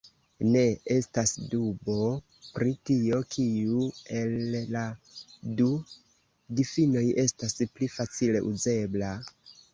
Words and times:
Ne 0.53 0.61
estas 0.93 1.33
dubo, 1.51 1.97
pri 2.55 2.71
tio, 2.91 3.19
kiu 3.35 3.83
el 4.21 4.33
la 4.77 4.83
du 5.61 5.69
difinoj 6.63 7.07
estas 7.27 7.57
pli 7.79 7.93
facile 7.99 8.45
uzebla... 8.51 9.15